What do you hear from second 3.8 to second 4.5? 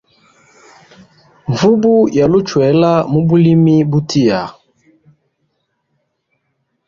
butia.